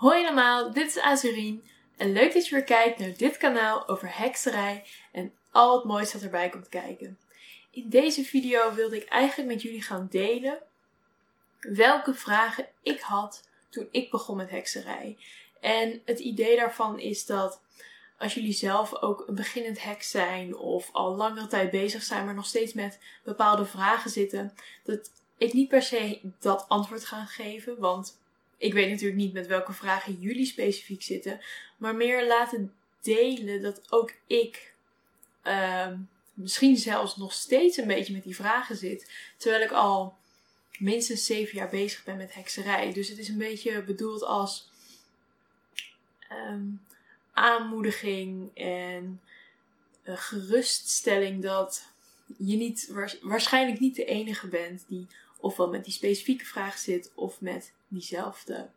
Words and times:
Hoi 0.00 0.22
allemaal, 0.24 0.72
dit 0.72 0.86
is 0.86 0.98
Azurien 0.98 1.64
en 1.96 2.12
leuk 2.12 2.32
dat 2.32 2.46
je 2.46 2.54
weer 2.54 2.64
kijkt 2.64 2.98
naar 2.98 3.16
dit 3.16 3.36
kanaal 3.36 3.88
over 3.88 4.18
hekserij 4.18 4.84
en 5.12 5.32
al 5.50 5.74
het 5.74 5.84
moois 5.84 6.12
dat 6.12 6.22
erbij 6.22 6.48
komt 6.48 6.68
kijken. 6.68 7.18
In 7.70 7.88
deze 7.88 8.24
video 8.24 8.74
wilde 8.74 8.96
ik 8.96 9.08
eigenlijk 9.08 9.48
met 9.48 9.62
jullie 9.62 9.82
gaan 9.82 10.06
delen 10.10 10.58
welke 11.60 12.14
vragen 12.14 12.66
ik 12.82 13.00
had 13.00 13.48
toen 13.68 13.88
ik 13.90 14.10
begon 14.10 14.36
met 14.36 14.50
hekserij. 14.50 15.18
En 15.60 16.02
het 16.04 16.18
idee 16.18 16.56
daarvan 16.56 16.98
is 16.98 17.26
dat 17.26 17.60
als 18.18 18.34
jullie 18.34 18.52
zelf 18.52 19.02
ook 19.02 19.24
een 19.28 19.34
beginnend 19.34 19.82
heks 19.82 20.10
zijn 20.10 20.56
of 20.56 20.88
al 20.92 21.16
langere 21.16 21.46
tijd 21.46 21.70
bezig 21.70 22.02
zijn, 22.02 22.24
maar 22.24 22.34
nog 22.34 22.46
steeds 22.46 22.72
met 22.72 22.98
bepaalde 23.24 23.64
vragen 23.64 24.10
zitten, 24.10 24.54
dat 24.84 25.10
ik 25.38 25.52
niet 25.52 25.68
per 25.68 25.82
se 25.82 26.20
dat 26.38 26.68
antwoord 26.68 27.04
ga 27.04 27.24
geven, 27.24 27.78
want 27.78 28.19
ik 28.60 28.72
weet 28.72 28.90
natuurlijk 28.90 29.20
niet 29.20 29.32
met 29.32 29.46
welke 29.46 29.72
vragen 29.72 30.20
jullie 30.20 30.46
specifiek 30.46 31.02
zitten, 31.02 31.40
maar 31.76 31.94
meer 31.94 32.26
laten 32.26 32.72
delen 33.00 33.62
dat 33.62 33.92
ook 33.92 34.12
ik 34.26 34.74
uh, 35.44 35.92
misschien 36.34 36.76
zelfs 36.76 37.16
nog 37.16 37.32
steeds 37.32 37.76
een 37.76 37.86
beetje 37.86 38.12
met 38.12 38.22
die 38.22 38.34
vragen 38.34 38.76
zit, 38.76 39.10
terwijl 39.36 39.62
ik 39.62 39.70
al 39.70 40.16
minstens 40.78 41.26
zeven 41.26 41.56
jaar 41.56 41.68
bezig 41.68 42.04
ben 42.04 42.16
met 42.16 42.34
hekserij. 42.34 42.92
Dus 42.92 43.08
het 43.08 43.18
is 43.18 43.28
een 43.28 43.38
beetje 43.38 43.82
bedoeld 43.82 44.24
als 44.24 44.70
um, 46.32 46.80
aanmoediging 47.32 48.50
en 48.54 49.20
geruststelling 50.04 51.42
dat 51.42 51.86
je 52.38 52.56
niet, 52.56 52.92
waarschijnlijk 53.22 53.80
niet 53.80 53.96
de 53.96 54.04
enige 54.04 54.46
bent 54.46 54.84
die 54.88 55.06
ofwel 55.40 55.68
met 55.68 55.84
die 55.84 55.92
specifieke 55.92 56.44
vraag 56.44 56.78
zit 56.78 57.12
of 57.14 57.40
met 57.40 57.72
diezelfde 57.88 58.70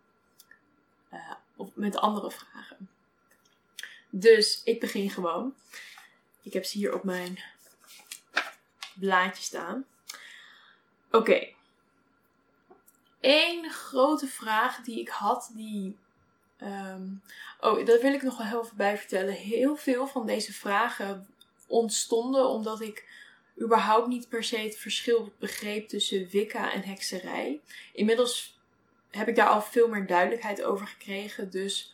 uh, 1.13 1.31
of 1.55 1.69
met 1.75 1.97
andere 1.97 2.31
vragen. 2.31 2.89
Dus 4.09 4.61
ik 4.63 4.79
begin 4.79 5.09
gewoon. 5.09 5.55
Ik 6.41 6.53
heb 6.53 6.65
ze 6.65 6.77
hier 6.77 6.93
op 6.93 7.03
mijn 7.03 7.39
blaadje 8.95 9.43
staan. 9.43 9.85
Oké. 11.11 11.47
Eén 13.19 13.71
grote 13.71 14.27
vraag 14.27 14.81
die 14.81 14.99
ik 14.99 15.09
had, 15.09 15.51
die. 15.53 15.97
Um, 16.61 17.21
oh, 17.59 17.85
dat 17.85 18.01
wil 18.01 18.13
ik 18.13 18.21
nog 18.21 18.37
wel 18.37 18.47
heel 18.47 18.63
even 18.63 18.77
bij 18.77 18.97
vertellen. 18.97 19.33
Heel 19.33 19.75
veel 19.75 20.07
van 20.07 20.25
deze 20.25 20.53
vragen 20.53 21.27
ontstonden 21.67 22.47
omdat 22.47 22.81
ik 22.81 23.22
überhaupt 23.61 24.07
niet 24.07 24.29
per 24.29 24.43
se 24.43 24.57
het 24.57 24.77
verschil 24.77 25.33
begreep 25.39 25.87
tussen 25.87 26.27
Wicca 26.27 26.73
en 26.73 26.83
hekserij. 26.83 27.61
Inmiddels 27.93 28.59
heb 29.11 29.27
ik 29.27 29.35
daar 29.35 29.47
al 29.47 29.61
veel 29.61 29.87
meer 29.87 30.07
duidelijkheid 30.07 30.63
over 30.63 30.87
gekregen. 30.87 31.49
Dus 31.49 31.93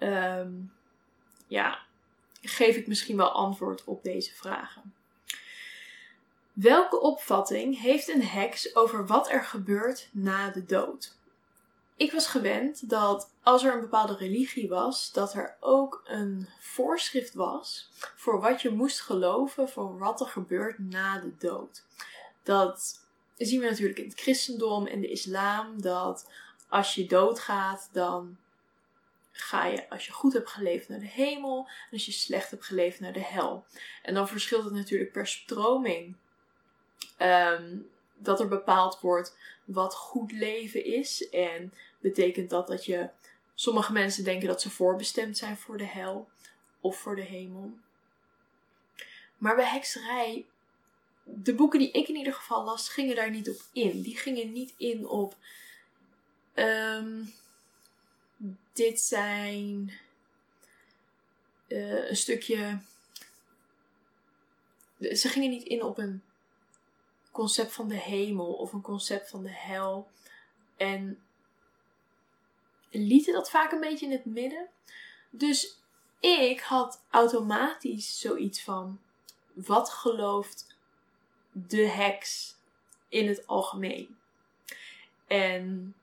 um, 0.00 0.72
ja, 1.46 1.78
geef 2.42 2.76
ik 2.76 2.86
misschien 2.86 3.16
wel 3.16 3.30
antwoord 3.30 3.84
op 3.84 4.02
deze 4.02 4.34
vragen. 4.34 4.94
Welke 6.52 7.00
opvatting 7.00 7.80
heeft 7.80 8.08
een 8.08 8.24
heks 8.24 8.76
over 8.76 9.06
wat 9.06 9.30
er 9.30 9.44
gebeurt 9.44 10.08
na 10.12 10.50
de 10.50 10.64
dood? 10.64 11.16
Ik 11.96 12.12
was 12.12 12.26
gewend 12.26 12.88
dat 12.88 13.30
als 13.42 13.64
er 13.64 13.74
een 13.74 13.80
bepaalde 13.80 14.16
religie 14.16 14.68
was, 14.68 15.12
dat 15.12 15.34
er 15.34 15.56
ook 15.60 16.02
een 16.04 16.48
voorschrift 16.58 17.34
was 17.34 17.90
voor 18.16 18.40
wat 18.40 18.62
je 18.62 18.70
moest 18.70 19.00
geloven 19.00 19.68
voor 19.68 19.98
wat 19.98 20.20
er 20.20 20.26
gebeurt 20.26 20.78
na 20.78 21.18
de 21.18 21.36
dood. 21.38 21.84
Dat 22.42 23.06
zien 23.36 23.60
we 23.60 23.66
natuurlijk 23.66 23.98
in 23.98 24.08
het 24.08 24.20
christendom 24.20 24.86
en 24.86 25.00
de 25.00 25.10
islam, 25.10 25.82
dat 25.82 26.30
als 26.68 26.94
je 26.94 27.06
doodgaat, 27.06 27.88
dan 27.92 28.36
ga 29.32 29.66
je, 29.66 29.90
als 29.90 30.06
je 30.06 30.12
goed 30.12 30.32
hebt 30.32 30.48
geleefd, 30.48 30.88
naar 30.88 30.98
de 30.98 31.06
hemel. 31.06 31.58
En 31.66 31.92
als 31.92 32.06
je 32.06 32.12
slecht 32.12 32.50
hebt 32.50 32.64
geleefd, 32.64 33.00
naar 33.00 33.12
de 33.12 33.24
hel. 33.24 33.64
En 34.02 34.14
dan 34.14 34.28
verschilt 34.28 34.64
het 34.64 34.72
natuurlijk 34.72 35.12
per 35.12 35.26
stroming. 35.26 36.16
Um, 37.18 37.90
dat 38.14 38.40
er 38.40 38.48
bepaald 38.48 39.00
wordt 39.00 39.36
wat 39.64 39.94
goed 39.94 40.32
leven 40.32 40.84
is. 40.84 41.28
En 41.28 41.72
betekent 42.00 42.50
dat 42.50 42.66
dat 42.66 42.84
je. 42.84 43.08
Sommige 43.54 43.92
mensen 43.92 44.24
denken 44.24 44.48
dat 44.48 44.60
ze 44.60 44.70
voorbestemd 44.70 45.38
zijn 45.38 45.56
voor 45.56 45.76
de 45.76 45.86
hel 45.86 46.28
of 46.80 46.98
voor 46.98 47.16
de 47.16 47.22
hemel. 47.22 47.72
Maar 49.38 49.56
bij 49.56 49.68
hekserij, 49.68 50.46
de 51.24 51.54
boeken 51.54 51.78
die 51.78 51.90
ik 51.90 52.08
in 52.08 52.16
ieder 52.16 52.34
geval 52.34 52.64
las, 52.64 52.88
gingen 52.88 53.16
daar 53.16 53.30
niet 53.30 53.50
op 53.50 53.60
in. 53.72 54.02
Die 54.02 54.16
gingen 54.16 54.52
niet 54.52 54.74
in 54.76 55.08
op. 55.08 55.36
Um, 56.54 57.32
dit 58.72 59.00
zijn 59.00 59.92
uh, 61.68 62.08
een 62.08 62.16
stukje. 62.16 62.78
Ze 64.98 65.28
gingen 65.28 65.50
niet 65.50 65.62
in 65.64 65.82
op 65.82 65.98
een 65.98 66.22
concept 67.34 67.72
van 67.72 67.88
de 67.88 67.98
hemel 67.98 68.52
of 68.52 68.72
een 68.72 68.80
concept 68.80 69.30
van 69.30 69.42
de 69.42 69.52
hel. 69.52 70.10
En 70.76 71.22
lieten 72.90 73.32
dat 73.32 73.50
vaak 73.50 73.72
een 73.72 73.80
beetje 73.80 74.06
in 74.06 74.12
het 74.12 74.24
midden. 74.24 74.68
Dus 75.30 75.78
ik 76.20 76.60
had 76.60 77.02
automatisch 77.10 78.20
zoiets 78.20 78.62
van: 78.62 79.00
wat 79.52 79.90
gelooft 79.90 80.76
de 81.52 81.86
heks 81.86 82.56
in 83.08 83.28
het 83.28 83.46
algemeen? 83.46 84.16
En 85.26 85.94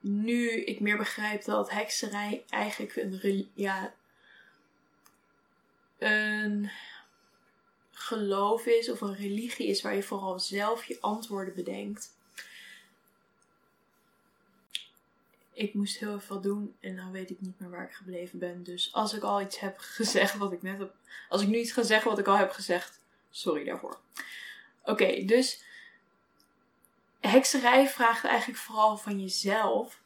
nu 0.00 0.50
ik 0.50 0.80
meer 0.80 0.96
begrijp 0.96 1.44
dat 1.44 1.70
hekserij 1.70 2.44
eigenlijk 2.48 2.96
een, 2.96 3.50
ja, 3.54 3.94
een 5.98 6.70
geloof 8.02 8.66
is 8.66 8.90
of 8.90 9.00
een 9.00 9.16
religie 9.16 9.66
is 9.66 9.82
waar 9.82 9.94
je 9.94 10.02
vooral 10.02 10.38
zelf 10.38 10.84
je 10.84 11.00
antwoorden 11.00 11.54
bedenkt. 11.54 12.14
Ik 15.52 15.74
moest 15.74 15.98
heel 15.98 16.20
veel 16.20 16.40
doen 16.40 16.74
en 16.80 16.96
dan 16.96 17.12
weet 17.12 17.30
ik 17.30 17.40
niet 17.40 17.60
meer 17.60 17.70
waar 17.70 17.84
ik 17.84 17.94
gebleven 17.94 18.38
ben. 18.38 18.62
Dus 18.62 18.92
als 18.92 19.14
ik 19.14 19.22
al 19.22 19.40
iets 19.40 19.58
heb 19.58 19.78
gezegd 19.78 20.36
wat 20.36 20.52
ik 20.52 20.62
net 20.62 20.78
heb. 20.78 20.94
Als 21.28 21.42
ik 21.42 21.48
nu 21.48 21.58
iets 21.58 21.72
ga 21.72 21.82
zeggen 21.82 22.10
wat 22.10 22.18
ik 22.18 22.26
al 22.26 22.36
heb 22.36 22.50
gezegd, 22.50 23.00
sorry 23.30 23.64
daarvoor. 23.64 24.00
Oké, 24.84 25.24
dus 25.24 25.64
hekserij 27.20 27.88
vraagt 27.88 28.24
eigenlijk 28.24 28.58
vooral 28.58 28.96
van 28.96 29.20
jezelf 29.20 30.00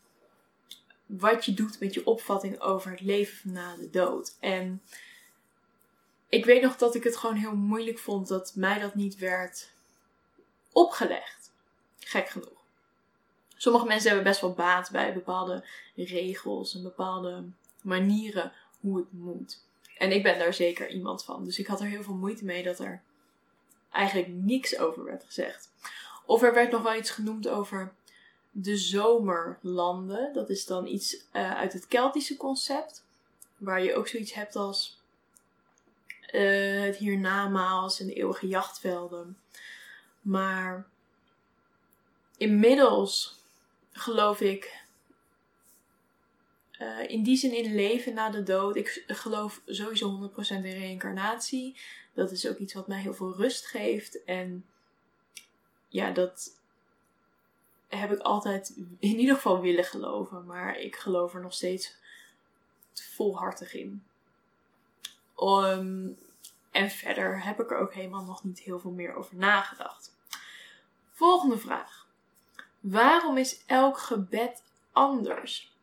wat 1.06 1.44
je 1.44 1.54
doet 1.54 1.80
met 1.80 1.94
je 1.94 2.06
opvatting 2.06 2.60
over 2.60 2.90
het 2.90 3.00
leven 3.00 3.52
na 3.52 3.76
de 3.76 3.90
dood. 3.90 4.36
En 4.40 4.82
ik 6.28 6.44
weet 6.44 6.62
nog 6.62 6.76
dat 6.76 6.94
ik 6.94 7.04
het 7.04 7.16
gewoon 7.16 7.36
heel 7.36 7.56
moeilijk 7.56 7.98
vond 7.98 8.28
dat 8.28 8.52
mij 8.54 8.78
dat 8.78 8.94
niet 8.94 9.18
werd 9.18 9.70
opgelegd. 10.72 11.50
Gek 11.98 12.28
genoeg. 12.28 12.64
Sommige 13.56 13.86
mensen 13.86 14.08
hebben 14.08 14.26
best 14.26 14.40
wel 14.40 14.52
baat 14.52 14.90
bij 14.90 15.12
bepaalde 15.12 15.64
regels 15.94 16.74
en 16.74 16.82
bepaalde 16.82 17.44
manieren 17.82 18.52
hoe 18.80 18.96
het 18.96 19.12
moet. 19.12 19.64
En 19.98 20.12
ik 20.12 20.22
ben 20.22 20.38
daar 20.38 20.54
zeker 20.54 20.90
iemand 20.90 21.24
van. 21.24 21.44
Dus 21.44 21.58
ik 21.58 21.66
had 21.66 21.80
er 21.80 21.86
heel 21.86 22.02
veel 22.02 22.14
moeite 22.14 22.44
mee 22.44 22.62
dat 22.62 22.78
er 22.78 23.02
eigenlijk 23.92 24.28
niks 24.28 24.78
over 24.78 25.04
werd 25.04 25.24
gezegd. 25.24 25.70
Of 26.24 26.42
er 26.42 26.54
werd 26.54 26.70
nog 26.70 26.82
wel 26.82 26.94
iets 26.94 27.10
genoemd 27.10 27.48
over 27.48 27.94
de 28.50 28.76
zomerlanden. 28.76 30.32
Dat 30.32 30.50
is 30.50 30.66
dan 30.66 30.86
iets 30.86 31.16
uh, 31.32 31.54
uit 31.56 31.72
het 31.72 31.86
Keltische 31.86 32.36
concept. 32.36 33.04
Waar 33.56 33.82
je 33.82 33.94
ook 33.94 34.08
zoiets 34.08 34.32
hebt 34.34 34.56
als 34.56 34.95
uh, 36.36 36.82
het 36.82 36.96
hiernamaals 36.96 38.00
en 38.00 38.06
de 38.06 38.12
eeuwige 38.12 38.46
jachtvelden. 38.46 39.38
Maar 40.20 40.86
inmiddels 42.36 43.40
geloof 43.92 44.40
ik 44.40 44.84
uh, 46.80 47.10
in 47.10 47.22
die 47.22 47.36
zin 47.36 47.56
in 47.56 47.74
leven 47.74 48.14
na 48.14 48.30
de 48.30 48.42
dood. 48.42 48.76
Ik 48.76 49.04
geloof 49.06 49.62
sowieso 49.66 50.30
100% 50.30 50.34
in 50.48 50.62
reïncarnatie. 50.62 51.76
Dat 52.14 52.30
is 52.30 52.48
ook 52.48 52.58
iets 52.58 52.74
wat 52.74 52.88
mij 52.88 53.00
heel 53.00 53.14
veel 53.14 53.34
rust 53.34 53.66
geeft. 53.66 54.24
En 54.24 54.64
ja, 55.88 56.10
dat 56.10 56.60
heb 57.88 58.12
ik 58.12 58.18
altijd 58.18 58.76
in 58.98 59.18
ieder 59.18 59.34
geval 59.34 59.60
willen 59.60 59.84
geloven. 59.84 60.44
Maar 60.44 60.78
ik 60.78 60.96
geloof 60.96 61.34
er 61.34 61.40
nog 61.40 61.54
steeds 61.54 61.96
volhartig 62.92 63.74
in. 63.74 64.04
Um, 65.42 66.18
en 66.76 66.90
verder 66.90 67.42
heb 67.42 67.60
ik 67.60 67.70
er 67.70 67.78
ook 67.78 67.94
helemaal 67.94 68.24
nog 68.24 68.44
niet 68.44 68.60
heel 68.60 68.78
veel 68.78 68.90
meer 68.90 69.14
over 69.14 69.36
nagedacht. 69.36 70.16
Volgende 71.10 71.58
vraag. 71.58 72.06
Waarom 72.80 73.36
is 73.36 73.62
elk 73.66 73.98
gebed 73.98 74.62
anders? 74.92 75.74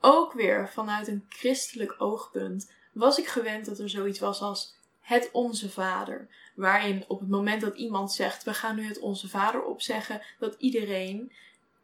Ook 0.00 0.32
weer 0.32 0.68
vanuit 0.68 1.08
een 1.08 1.26
christelijk 1.28 1.94
oogpunt 1.98 2.72
was 2.92 3.18
ik 3.18 3.26
gewend 3.26 3.66
dat 3.66 3.78
er 3.78 3.88
zoiets 3.88 4.18
was 4.18 4.40
als 4.40 4.74
het 5.00 5.28
Onze 5.32 5.70
Vader. 5.70 6.28
Waarin 6.54 7.04
op 7.08 7.20
het 7.20 7.28
moment 7.28 7.60
dat 7.60 7.76
iemand 7.76 8.12
zegt: 8.12 8.44
We 8.44 8.54
gaan 8.54 8.76
nu 8.76 8.86
het 8.86 8.98
Onze 8.98 9.28
Vader 9.28 9.62
opzeggen, 9.62 10.22
dat 10.38 10.54
iedereen 10.58 11.32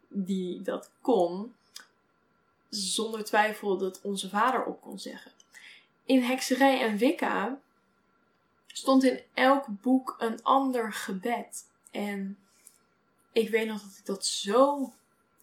die 0.08 0.62
dat 0.62 0.91
kon, 1.00 1.55
zonder 2.69 3.25
twijfel 3.25 3.79
dat 3.79 4.00
onze 4.03 4.29
vader 4.29 4.65
op 4.65 4.81
kon 4.81 4.99
zeggen. 4.99 5.32
In 6.05 6.23
hekserij 6.23 6.81
en 6.81 6.97
wicca 6.97 7.61
stond 8.73 9.05
in 9.05 9.23
elk 9.35 9.67
boek 9.69 10.17
een 10.19 10.43
ander 10.43 10.93
gebed. 10.93 11.69
En 11.91 12.39
ik 13.33 13.49
weet 13.49 13.67
nog 13.67 13.83
dat 13.83 13.97
ik 13.99 14.07
dat 14.07 14.27
zo 14.27 14.93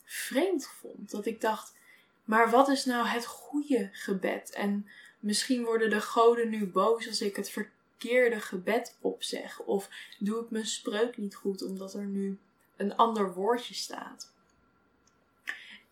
vreemd 0.06 0.68
vond. 0.68 1.12
Dat 1.12 1.26
ik 1.26 1.42
dacht, 1.42 1.76
maar 2.24 2.50
wat 2.50 2.68
is 2.68 2.86
nou 2.86 3.08
het 3.08 3.26
goede 3.26 3.90
gebed? 3.92 4.52
En 4.52 4.90
misschien 5.20 5.64
worden 5.64 5.90
de 5.90 6.02
goden 6.02 6.50
nu 6.50 6.68
boos 6.68 7.08
als 7.08 7.22
ik 7.22 7.36
het 7.36 7.50
verkeerde 7.50 8.40
gebed 8.40 8.98
opzeg. 9.02 9.60
Of 9.60 9.90
doe 10.20 10.44
ik 10.44 10.50
mijn 10.50 10.66
spreuk 10.66 11.18
niet 11.18 11.36
goed 11.36 11.64
omdat 11.64 11.94
er 11.94 12.06
nu 12.06 12.38
een 12.76 12.96
ander 12.96 13.34
woordje 13.34 13.74
staat. 13.74 14.32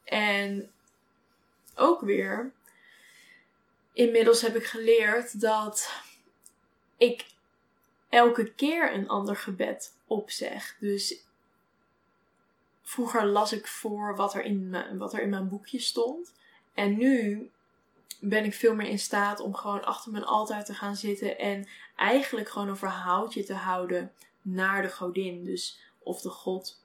En 0.03 0.71
ook 1.75 2.01
weer, 2.01 2.51
inmiddels 3.93 4.41
heb 4.41 4.55
ik 4.55 4.65
geleerd 4.65 5.41
dat 5.41 5.91
ik 6.97 7.25
elke 8.09 8.53
keer 8.53 8.93
een 8.93 9.07
ander 9.07 9.35
gebed 9.35 9.93
opzeg. 10.07 10.75
Dus 10.79 11.15
vroeger 12.81 13.25
las 13.25 13.53
ik 13.53 13.67
voor 13.67 14.15
wat 14.15 14.33
er 14.33 14.43
in 14.43 14.69
mijn, 14.69 14.97
wat 14.97 15.13
er 15.13 15.21
in 15.21 15.29
mijn 15.29 15.49
boekje 15.49 15.79
stond. 15.79 16.33
En 16.73 16.97
nu 16.97 17.49
ben 18.19 18.43
ik 18.43 18.53
veel 18.53 18.75
meer 18.75 18.87
in 18.87 18.99
staat 18.99 19.39
om 19.39 19.55
gewoon 19.55 19.85
achter 19.85 20.11
mijn 20.11 20.25
altaar 20.25 20.65
te 20.65 20.73
gaan 20.73 20.95
zitten 20.95 21.37
en 21.37 21.67
eigenlijk 21.95 22.49
gewoon 22.49 22.67
een 22.67 22.77
verhaaltje 22.77 23.43
te 23.43 23.53
houden 23.53 24.13
naar 24.41 24.81
de 24.81 24.91
godin. 24.91 25.43
Dus 25.43 25.79
of 25.99 26.21
de 26.21 26.29
god. 26.29 26.81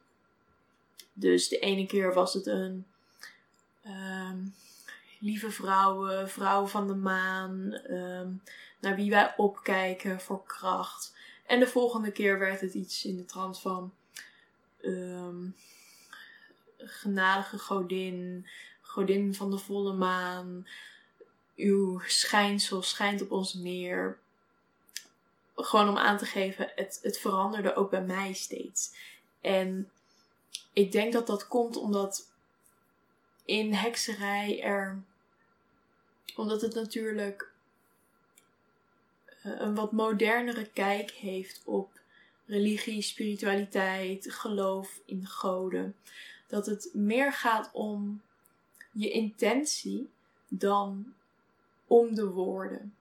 Dus 1.12 1.48
de 1.48 1.58
ene 1.58 1.86
keer 1.86 2.14
was 2.14 2.34
het 2.34 2.46
een 2.46 2.86
Ehm, 3.82 4.38
lieve 5.18 5.50
vrouwen, 5.50 6.28
vrouwen 6.28 6.70
van 6.70 6.86
de 6.86 6.94
maan, 6.94 7.72
ehm, 7.72 8.28
naar 8.82 8.96
wie 8.96 9.10
wij 9.10 9.34
opkijken 9.36 10.20
voor 10.20 10.44
kracht. 10.44 11.14
En 11.46 11.60
de 11.60 11.66
volgende 11.66 12.12
keer 12.12 12.38
werd 12.38 12.60
het 12.60 12.74
iets 12.74 13.04
in 13.04 13.16
de 13.16 13.24
trant 13.24 13.60
van 13.60 13.94
um, 14.82 15.56
genadige 16.78 17.58
godin, 17.58 18.46
godin 18.80 19.34
van 19.34 19.50
de 19.50 19.58
volle 19.58 19.92
maan. 19.92 20.66
Uw 21.56 22.00
schijnsel 22.06 22.82
schijnt 22.82 23.22
op 23.22 23.30
ons 23.30 23.54
neer. 23.54 24.18
Gewoon 25.56 25.88
om 25.88 25.96
aan 25.96 26.18
te 26.18 26.26
geven, 26.26 26.72
het, 26.74 26.98
het 27.02 27.18
veranderde 27.18 27.74
ook 27.74 27.90
bij 27.90 28.02
mij 28.02 28.32
steeds. 28.32 28.94
En 29.40 29.90
ik 30.72 30.92
denk 30.92 31.12
dat 31.12 31.26
dat 31.26 31.48
komt 31.48 31.76
omdat 31.76 32.30
in 33.44 33.74
hekserij 33.74 34.62
er. 34.62 35.02
Omdat 36.36 36.60
het 36.60 36.74
natuurlijk 36.74 37.51
een 39.42 39.74
wat 39.74 39.92
modernere 39.92 40.66
kijk 40.70 41.10
heeft 41.10 41.62
op 41.64 42.00
religie, 42.46 43.02
spiritualiteit, 43.02 44.32
geloof 44.32 45.00
in 45.04 45.26
goden. 45.26 45.96
Dat 46.46 46.66
het 46.66 46.90
meer 46.92 47.32
gaat 47.32 47.70
om 47.72 48.22
je 48.92 49.10
intentie 49.10 50.10
dan 50.48 51.14
om 51.86 52.14
de 52.14 52.26
woorden. 52.26 52.94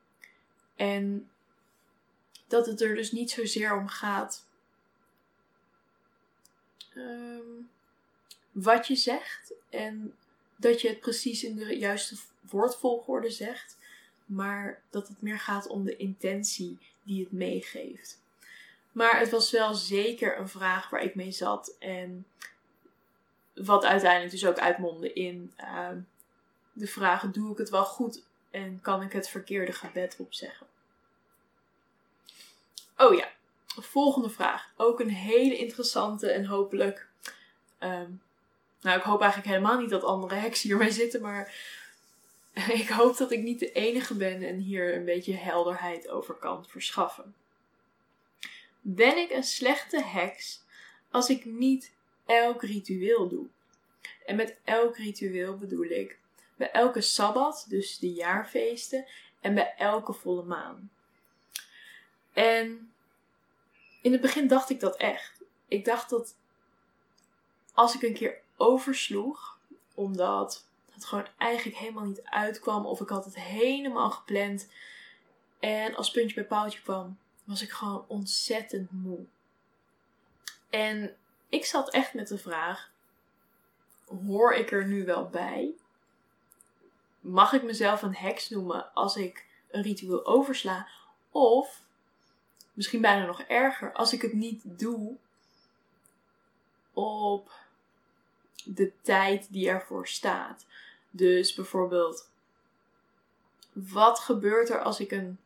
En 0.75 1.29
dat 2.47 2.65
het 2.65 2.81
er 2.81 2.95
dus 2.95 3.11
niet 3.11 3.31
zozeer 3.31 3.75
om 3.75 3.87
gaat 3.87 4.45
um, 6.95 7.69
wat 8.51 8.87
je 8.87 8.95
zegt 8.95 9.53
en 9.69 10.15
dat 10.55 10.81
je 10.81 10.87
het 10.87 10.99
precies 10.99 11.43
in 11.43 11.55
de 11.55 11.77
juiste 11.77 12.15
woordvolgorde 12.49 13.29
zegt, 13.29 13.77
maar 14.31 14.81
dat 14.89 15.07
het 15.07 15.21
meer 15.21 15.39
gaat 15.39 15.67
om 15.67 15.83
de 15.83 15.97
intentie 15.97 16.79
die 17.03 17.23
het 17.23 17.31
meegeeft. 17.31 18.21
Maar 18.91 19.19
het 19.19 19.29
was 19.29 19.51
wel 19.51 19.73
zeker 19.73 20.39
een 20.39 20.49
vraag 20.49 20.89
waar 20.89 21.03
ik 21.03 21.15
mee 21.15 21.31
zat 21.31 21.75
en 21.79 22.25
wat 23.53 23.85
uiteindelijk 23.85 24.31
dus 24.31 24.45
ook 24.45 24.59
uitmondde 24.59 25.13
in 25.13 25.53
uh, 25.59 25.89
de 26.73 26.87
vraag: 26.87 27.31
doe 27.31 27.51
ik 27.51 27.57
het 27.57 27.69
wel 27.69 27.85
goed 27.85 28.23
en 28.51 28.81
kan 28.81 29.01
ik 29.01 29.11
het 29.11 29.29
verkeerde 29.29 29.71
gebed 29.71 30.15
opzeggen? 30.17 30.67
Oh 32.97 33.15
ja, 33.15 33.27
volgende 33.67 34.29
vraag. 34.29 34.71
Ook 34.75 34.99
een 34.99 35.09
hele 35.09 35.57
interessante 35.57 36.31
en 36.31 36.45
hopelijk 36.45 37.07
um, 37.79 38.21
nou, 38.81 38.97
ik 38.97 39.03
hoop 39.03 39.21
eigenlijk 39.21 39.51
helemaal 39.51 39.79
niet 39.79 39.89
dat 39.89 40.03
andere 40.03 40.35
heksen 40.35 40.69
hiermee 40.69 40.91
zitten, 40.91 41.21
maar 41.21 41.53
ik 42.81 42.87
hoop 42.87 43.17
dat 43.17 43.31
ik 43.31 43.41
niet 43.41 43.59
de 43.59 43.71
enige 43.71 44.15
ben 44.15 44.43
en 44.43 44.57
hier 44.57 44.95
een 44.95 45.05
beetje 45.05 45.33
helderheid 45.33 46.09
over 46.09 46.35
kan 46.35 46.65
verschaffen. 46.65 47.35
Ben 48.81 49.17
ik 49.17 49.31
een 49.31 49.43
slechte 49.43 50.03
heks 50.03 50.63
als 51.11 51.29
ik 51.29 51.45
niet 51.45 51.93
elk 52.25 52.63
ritueel 52.63 53.27
doe? 53.27 53.47
En 54.25 54.35
met 54.35 54.57
elk 54.63 54.97
ritueel 54.97 55.57
bedoel 55.57 55.85
ik 55.85 56.19
bij 56.55 56.71
elke 56.71 57.01
sabbat, 57.01 57.65
dus 57.69 57.97
de 57.97 58.13
jaarfeesten, 58.13 59.05
en 59.41 59.53
bij 59.53 59.73
elke 59.77 60.13
volle 60.13 60.43
maan. 60.43 60.91
En 62.33 62.93
in 64.01 64.11
het 64.11 64.21
begin 64.21 64.47
dacht 64.47 64.69
ik 64.69 64.79
dat 64.79 64.97
echt. 64.97 65.41
Ik 65.67 65.85
dacht 65.85 66.09
dat 66.09 66.35
als 67.73 67.95
ik 67.95 68.01
een 68.01 68.13
keer 68.13 68.41
oversloeg. 68.57 69.59
Omdat 69.93 70.67
het 71.01 71.09
gewoon 71.09 71.27
eigenlijk 71.37 71.77
helemaal 71.77 72.05
niet 72.05 72.23
uitkwam. 72.23 72.85
Of 72.85 73.01
ik 73.01 73.09
had 73.09 73.25
het 73.25 73.35
helemaal 73.35 74.11
gepland. 74.11 74.67
En 75.59 75.95
als 75.95 76.11
puntje 76.11 76.35
bij 76.35 76.45
paaltje 76.45 76.81
kwam, 76.81 77.17
was 77.43 77.61
ik 77.61 77.69
gewoon 77.69 78.05
ontzettend 78.07 78.91
moe. 78.91 79.25
En 80.69 81.15
ik 81.49 81.65
zat 81.65 81.89
echt 81.89 82.13
met 82.13 82.27
de 82.27 82.37
vraag: 82.37 82.91
hoor 84.25 84.53
ik 84.53 84.71
er 84.71 84.87
nu 84.87 85.05
wel 85.05 85.29
bij? 85.29 85.73
Mag 87.19 87.53
ik 87.53 87.63
mezelf 87.63 88.01
een 88.01 88.15
heks 88.15 88.49
noemen 88.49 88.93
als 88.93 89.15
ik 89.15 89.45
een 89.71 89.81
ritueel 89.81 90.25
oversla? 90.25 90.87
Of 91.31 91.81
misschien 92.73 93.01
bijna 93.01 93.25
nog 93.25 93.41
erger, 93.41 93.93
als 93.93 94.13
ik 94.13 94.21
het 94.21 94.33
niet 94.33 94.61
doe 94.65 95.17
op 96.93 97.51
de 98.63 98.91
tijd 99.01 99.47
die 99.51 99.69
ervoor 99.69 100.07
staat. 100.07 100.65
Dus 101.11 101.53
bijvoorbeeld, 101.53 102.29
wat 103.71 104.19
gebeurt 104.19 104.69
er 104.69 104.81
als 104.81 104.99
ik 104.99 105.11
een 105.11 105.39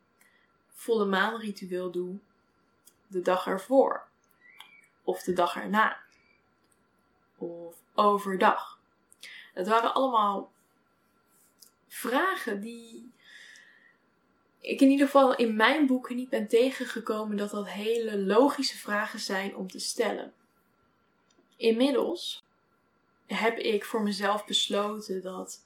volle 0.74 1.06
maanritueel 1.06 1.92
doe 1.92 2.18
de 3.08 3.22
dag 3.22 3.48
ervoor? 3.48 4.08
Of 5.04 5.24
de 5.24 5.34
dag 5.34 5.56
erna? 5.56 6.00
Of 7.38 7.76
overdag? 7.94 8.80
Het 9.54 9.68
waren 9.68 9.94
allemaal 9.94 10.52
vragen 11.88 12.62
die 12.62 13.12
ik 14.60 14.82
in 14.82 14.90
ieder 14.90 15.06
geval 15.06 15.36
in 15.36 15.56
mijn 15.56 15.86
boeken 15.88 16.16
niet 16.16 16.30
ben 16.30 16.48
tegengekomen 16.48 17.38
dat 17.38 17.52
dat 17.52 17.70
hele 17.70 18.20
logische 18.20 18.78
vragen 18.78 19.20
zijn 19.20 19.56
om 19.56 19.70
te 19.70 19.80
stellen. 19.80 20.34
Inmiddels 21.56 22.45
heb 23.26 23.58
ik 23.58 23.86
voor 23.86 24.02
mezelf 24.02 24.46
besloten 24.46 25.22
dat 25.22 25.64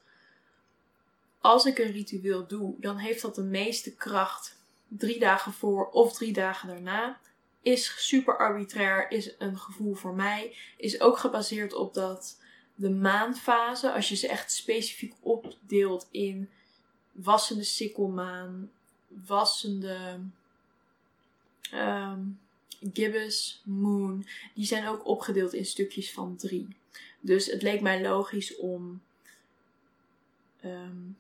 als 1.42 1.66
ik 1.66 1.80
een 1.80 1.92
ritueel 1.92 2.48
doe, 2.48 2.76
dan 2.78 2.98
heeft 2.98 3.22
dat 3.22 3.36
de 3.36 3.44
meeste 3.44 3.96
kracht 3.96 4.58
drie 4.88 5.20
dagen 5.20 5.54
voor 5.54 5.90
of 5.90 6.14
drie 6.14 6.34
dagen 6.34 6.68
daarna. 6.68 7.20
Is 7.62 8.08
super 8.08 8.38
arbitrair, 8.38 9.12
is 9.12 9.36
een 9.38 9.58
gevoel 9.58 9.94
voor 9.94 10.14
mij. 10.14 10.56
Is 10.78 11.02
ook 11.02 11.18
gebaseerd 11.18 11.74
op 11.74 11.94
dat 11.94 12.40
de 12.76 12.90
maanfase, 12.90 13.92
als 13.92 14.10
je 14.10 14.16
ze 14.16 14.28
echt 14.28 14.52
specifiek 14.52 15.14
opdeelt 15.20 16.08
in 16.12 16.50
wassende 17.12 17.64
sikkelmaan, 17.64 18.72
wassende 19.08 20.20
um, 21.74 22.40
moon, 23.64 24.26
die 24.56 24.66
zijn 24.66 24.88
ook 24.88 25.06
opgedeeld 25.06 25.54
in 25.54 25.66
stukjes 25.66 26.12
van 26.12 26.36
drie. 26.36 26.79
Dus 27.20 27.46
het 27.46 27.62
leek 27.62 27.82
mij 27.82 28.02
logisch 28.02 28.56
om 28.56 29.02
um, 30.66 31.18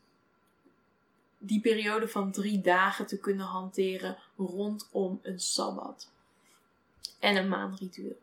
die 1.37 1.61
periode 1.61 2.07
van 2.07 2.31
drie 2.31 2.61
dagen 2.61 3.05
te 3.05 3.19
kunnen 3.19 3.45
hanteren 3.45 4.17
rondom 4.37 5.19
een 5.21 5.39
sabbat. 5.39 6.11
En 7.19 7.35
een 7.35 7.47
maanritueel. 7.47 8.19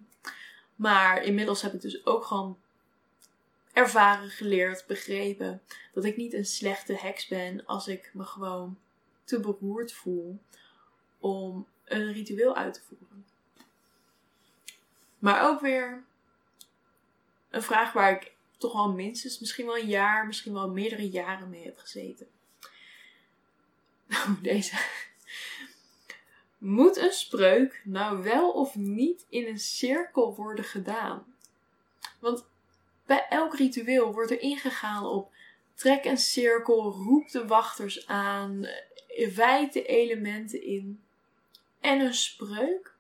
Maar 0.77 1.23
inmiddels 1.23 1.63
heb 1.63 1.75
ik 1.75 1.81
dus 1.81 2.07
ook 2.07 2.25
gewoon 2.25 2.59
ervaren, 3.73 4.31
geleerd, 4.31 4.85
begrepen 4.87 5.63
dat 5.93 6.05
ik 6.05 6.17
niet 6.17 6.33
een 6.33 6.47
slechte 6.47 6.95
heks 6.95 7.29
ben 7.29 7.67
als 7.67 7.89
ik 7.89 8.11
me 8.13 8.25
gewoon 8.25 8.79
te 9.25 9.41
beroerd 9.41 9.93
voel 9.93 10.39
om 11.19 11.67
een 11.85 12.13
ritueel 12.13 12.57
uit 12.57 12.75
te 12.75 12.81
voeren. 12.89 13.25
Maar 15.19 15.49
ook 15.49 15.61
weer 15.61 16.05
een 17.57 17.63
vraag 17.63 17.93
waar 17.93 18.11
ik 18.11 18.33
toch 18.59 18.73
wel 18.73 18.93
minstens, 18.93 19.39
misschien 19.39 19.67
wel 19.67 19.79
een 19.79 19.89
jaar, 19.89 20.27
misschien 20.27 20.53
wel 20.53 20.71
meerdere 20.71 21.09
jaren 21.09 21.51
mee 21.51 21.65
heb 21.65 21.79
gezeten. 21.79 22.27
Nou, 24.07 24.37
deze. 24.43 24.77
Moet 26.59 26.97
een 26.97 27.13
spreuk 27.13 27.81
nou 27.85 28.23
wel 28.23 28.51
of 28.51 28.75
niet 28.75 29.27
in 29.29 29.47
een 29.47 29.59
cirkel 29.59 30.35
worden 30.35 30.65
gedaan? 30.65 31.37
Want 32.21 32.47
bij 33.07 33.27
elk 33.29 33.57
ritueel 33.57 34.13
wordt 34.13 34.31
er 34.31 34.41
ingegaan 34.41 35.05
op 35.05 35.33
trek 35.75 36.05
een 36.05 36.19
cirkel, 36.19 36.93
roep 36.93 37.29
de 37.31 37.47
wachters 37.47 38.07
aan, 38.07 38.67
wijd 39.35 39.73
de 39.73 39.87
elementen 39.87 40.63
in. 40.63 41.03
En 41.81 42.01
een 42.01 42.15
spreuk? 42.15 42.95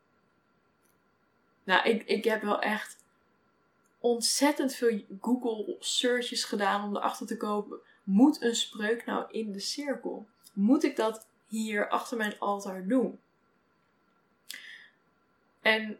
Nou, 1.64 1.88
ik, 1.88 2.02
ik 2.02 2.24
heb 2.24 2.42
wel 2.42 2.60
echt 2.60 2.95
ontzettend 4.06 4.74
veel 4.74 5.04
Google 5.20 5.76
searches 5.78 6.44
gedaan 6.44 6.84
om 6.84 6.96
erachter 6.96 7.26
te 7.26 7.36
komen. 7.36 7.78
Moet 8.02 8.42
een 8.42 8.56
spreuk 8.56 9.04
nou 9.04 9.30
in 9.30 9.52
de 9.52 9.60
cirkel? 9.60 10.26
Moet 10.52 10.84
ik 10.84 10.96
dat 10.96 11.26
hier 11.46 11.88
achter 11.88 12.16
mijn 12.16 12.38
altaar 12.38 12.86
doen? 12.86 13.18
En 15.60 15.98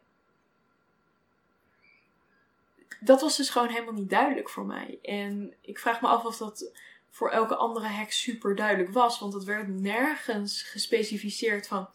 dat 3.01 3.21
was 3.21 3.37
dus 3.37 3.51
gewoon 3.51 3.69
helemaal 3.69 3.93
niet 3.93 4.11
duidelijk 4.11 4.49
voor 4.49 4.67
mij. 4.67 4.99
En 5.03 5.55
ik 5.61 5.79
vraag 5.79 6.01
me 6.01 6.09
af 6.09 6.25
of 6.25 6.37
dat 6.37 6.71
voor 7.11 7.31
elke 7.31 7.57
andere 7.57 7.87
heks 7.87 8.21
super 8.21 8.55
duidelijk 8.57 8.93
was. 8.93 9.19
Want 9.19 9.33
het 9.33 9.45
werd 9.45 9.69
nergens 9.69 10.63
gespecificeerd 10.63 11.67
van 11.67 11.89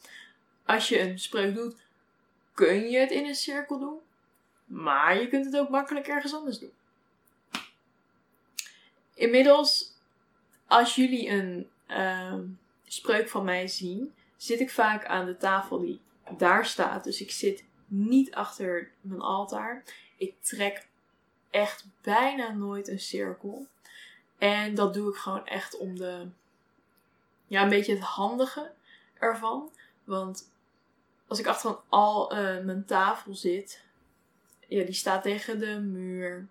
als 0.66 0.90
je 0.90 1.00
een 1.00 1.20
spreuk 1.20 1.56
doet, 1.56 1.76
kun 2.54 2.90
je 2.90 2.98
het 2.98 3.12
in 3.12 3.26
een 3.26 3.36
cirkel 3.36 3.80
doen. 3.80 4.00
Maar 4.72 5.20
je 5.20 5.28
kunt 5.28 5.46
het 5.46 5.58
ook 5.58 5.70
makkelijk 5.70 6.08
ergens 6.08 6.34
anders 6.34 6.60
doen. 6.60 6.72
Inmiddels, 9.14 9.94
als 10.68 10.96
jullie 10.96 11.30
een 11.30 11.70
uh, 11.88 12.40
spreuk 12.86 13.30
van 13.30 13.44
mij 13.44 13.68
zien, 13.68 14.14
zit 14.38 14.60
ik 14.60 14.72
vaak 14.72 15.06
aan 15.06 15.26
de 15.26 15.38
tafel 15.38 15.80
die 15.80 16.00
daar 16.38 16.66
staat. 16.66 17.04
Dus 17.04 17.22
ik 17.22 17.32
zit 17.32 17.64
niet 17.86 18.36
achter 18.36 18.92
mijn 19.02 19.22
altaar. 19.22 19.84
Ik 20.18 20.34
trek 20.42 20.88
echt 21.50 21.86
bijna 22.02 22.52
nooit 22.52 22.88
een 22.88 23.00
cirkel. 23.00 23.68
En 24.38 24.76
dat 24.76 24.94
doe 24.94 25.10
ik 25.10 25.16
gewoon 25.16 25.48
echt 25.48 25.78
om 25.78 25.98
de, 25.98 26.28
ja, 27.48 27.64
een 27.64 27.70
beetje 27.70 27.94
het 27.94 28.04
handige 28.04 28.72
ervan. 29.20 29.72
Want 30.04 30.52
als 31.28 31.40
ik 31.40 31.48
achter 31.48 31.70
een 31.70 31.78
al 31.90 32.38
uh, 32.38 32.64
mijn 32.64 32.86
tafel 32.86 33.36
zit, 33.36 33.84
ja, 34.78 34.84
die 34.84 34.94
staat 34.94 35.24
tegen 35.24 35.60
de 35.60 35.80
muur. 35.80 36.48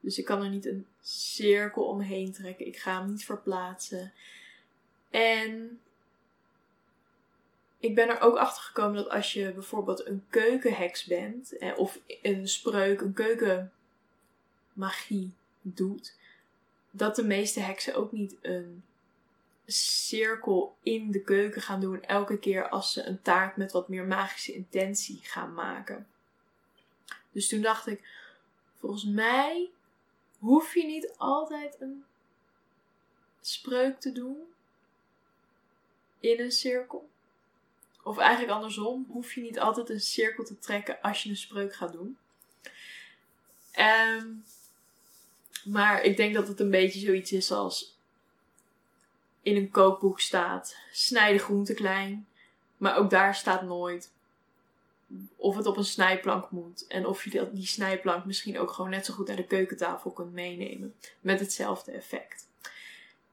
Dus 0.00 0.18
ik 0.18 0.24
kan 0.24 0.42
er 0.42 0.48
niet 0.48 0.66
een 0.66 0.86
cirkel 1.00 1.84
omheen 1.84 2.32
trekken. 2.32 2.66
Ik 2.66 2.76
ga 2.76 3.00
hem 3.00 3.10
niet 3.10 3.24
verplaatsen. 3.24 4.12
En 5.10 5.80
ik 7.78 7.94
ben 7.94 8.08
er 8.08 8.20
ook 8.20 8.36
achter 8.36 8.62
gekomen 8.62 8.94
dat 8.94 9.10
als 9.10 9.32
je 9.32 9.52
bijvoorbeeld 9.52 10.06
een 10.06 10.24
keukenheks 10.30 11.04
bent, 11.04 11.58
of 11.76 11.98
een 12.22 12.48
spreuk, 12.48 13.00
een 13.00 13.12
keukenmagie 13.12 13.72
doet, 15.60 16.16
dat 16.90 17.16
de 17.16 17.24
meeste 17.24 17.60
heksen 17.60 17.94
ook 17.94 18.12
niet 18.12 18.36
een 18.40 18.82
cirkel 19.66 20.76
in 20.82 21.10
de 21.10 21.20
keuken 21.20 21.62
gaan 21.62 21.80
doen 21.80 22.02
elke 22.02 22.38
keer 22.38 22.68
als 22.68 22.92
ze 22.92 23.02
een 23.02 23.22
taart 23.22 23.56
met 23.56 23.72
wat 23.72 23.88
meer 23.88 24.04
magische 24.04 24.54
intentie 24.54 25.20
gaan 25.22 25.54
maken. 25.54 26.06
Dus 27.32 27.48
toen 27.48 27.60
dacht 27.60 27.86
ik, 27.86 28.08
volgens 28.78 29.04
mij 29.04 29.70
hoef 30.38 30.74
je 30.74 30.84
niet 30.84 31.14
altijd 31.16 31.80
een 31.80 32.04
spreuk 33.40 34.00
te 34.00 34.12
doen 34.12 34.36
in 36.20 36.40
een 36.40 36.52
cirkel. 36.52 37.08
Of 38.02 38.18
eigenlijk 38.18 38.52
andersom, 38.52 39.06
hoef 39.08 39.32
je 39.32 39.40
niet 39.40 39.58
altijd 39.58 39.90
een 39.90 40.00
cirkel 40.00 40.44
te 40.44 40.58
trekken 40.58 41.00
als 41.00 41.22
je 41.22 41.28
een 41.30 41.36
spreuk 41.36 41.74
gaat 41.74 41.92
doen. 41.92 42.18
Um, 43.78 44.44
maar 45.64 46.02
ik 46.02 46.16
denk 46.16 46.34
dat 46.34 46.48
het 46.48 46.60
een 46.60 46.70
beetje 46.70 47.00
zoiets 47.00 47.32
is 47.32 47.52
als 47.52 47.96
in 49.42 49.56
een 49.56 49.70
kookboek 49.70 50.20
staat: 50.20 50.76
snij 50.92 51.32
de 51.32 51.38
groente 51.38 51.74
klein. 51.74 52.26
Maar 52.76 52.96
ook 52.96 53.10
daar 53.10 53.34
staat 53.34 53.62
nooit 53.62 54.10
of 55.36 55.56
het 55.56 55.66
op 55.66 55.76
een 55.76 55.84
snijplank 55.84 56.50
moet. 56.50 56.86
En 56.86 57.06
of 57.06 57.24
je 57.24 57.50
die 57.52 57.66
snijplank 57.66 58.24
misschien 58.24 58.58
ook 58.58 58.70
gewoon 58.70 58.90
net 58.90 59.06
zo 59.06 59.14
goed 59.14 59.26
naar 59.26 59.36
de 59.36 59.46
keukentafel 59.46 60.10
kunt 60.10 60.32
meenemen. 60.32 60.94
Met 61.20 61.40
hetzelfde 61.40 61.92
effect. 61.92 62.48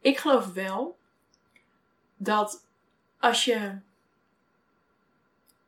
Ik 0.01 0.17
geloof 0.17 0.53
wel 0.53 0.97
dat 2.17 2.65
als 3.19 3.45
je 3.45 3.79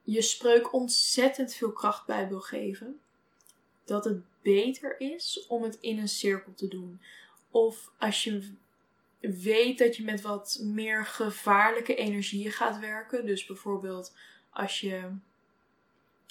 je 0.03 0.22
spreuk 0.22 0.74
ontzettend 0.74 1.53
veel 1.53 1.72
kracht 1.72 2.06
bij 2.06 2.27
wil 2.27 2.41
geven, 2.41 3.00
dat 3.86 4.06
het 4.06 4.22
beter 4.41 5.00
is 5.00 5.46
om 5.48 5.63
het 5.63 5.77
in 5.80 6.00
een 6.00 6.08
cirkel 6.08 6.53
te 6.53 6.68
doen. 6.68 7.01
Of 7.51 7.91
als 7.98 8.24
je 8.24 8.53
weet 9.20 9.77
dat 9.77 9.96
je 9.96 10.03
met 10.03 10.22
wat 10.22 10.60
meer 10.63 11.06
gevaarlijke 11.06 11.96
energieën 11.96 12.51
gaat 12.51 12.80
werken. 12.80 13.25
Dus 13.25 13.46
bijvoorbeeld 13.46 14.13
als 14.50 14.80
je 14.80 15.12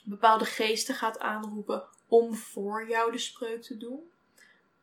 bepaalde 0.04 0.44
geesten 0.44 0.94
gaat 0.94 1.18
aanroepen 1.18 1.84
om 2.08 2.34
voor 2.34 2.88
jou 2.88 3.12
de 3.12 3.18
spreuk 3.18 3.62
te 3.62 3.76
doen. 3.76 4.10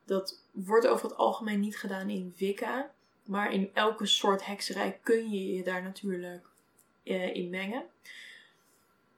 Dat 0.04 0.42
wordt 0.50 0.86
over 0.86 1.08
het 1.08 1.18
algemeen 1.18 1.60
niet 1.60 1.78
gedaan 1.78 2.10
in 2.10 2.34
Wicca. 2.36 2.90
Maar 3.24 3.52
in 3.52 3.70
elke 3.74 4.06
soort 4.06 4.46
hekserij 4.46 4.98
kun 5.02 5.30
je 5.30 5.54
je 5.54 5.62
daar 5.62 5.82
natuurlijk 5.82 6.46
uh, 7.04 7.34
in 7.34 7.50
mengen. 7.50 7.86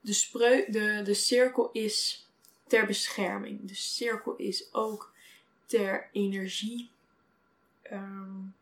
De, 0.00 0.12
spreuk, 0.12 0.72
de, 0.72 1.00
de 1.04 1.14
cirkel 1.14 1.70
is 1.72 2.28
ter 2.66 2.86
bescherming. 2.86 3.68
De 3.68 3.74
cirkel 3.74 4.36
is 4.36 4.74
ook 4.74 5.12
ter 5.66 6.08
energie. 6.12 6.90
Um, 7.92 8.54